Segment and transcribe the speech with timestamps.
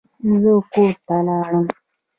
[0.41, 1.65] زه کور ته لاړم.